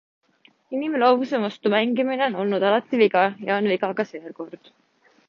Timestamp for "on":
2.29-2.37, 3.63-3.69